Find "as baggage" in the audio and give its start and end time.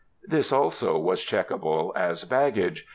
1.95-2.87